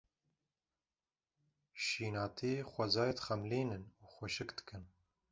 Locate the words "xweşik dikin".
4.13-4.83